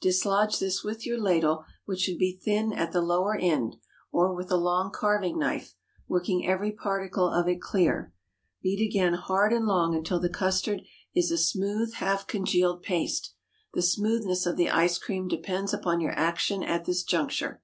[0.00, 3.74] Dislodge this with your ladle, which should be thin at the lower end,
[4.12, 5.74] or with a long carving knife,
[6.06, 8.12] working every particle of it clear.
[8.62, 10.82] Beat again hard and long until the custard
[11.12, 13.34] is a smooth, half congealed paste.
[13.74, 17.60] The smoothness of the ice cream depends upon your action at this juncture.